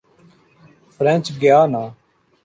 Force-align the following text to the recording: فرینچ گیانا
فرینچ 0.95 1.25
گیانا 1.41 1.85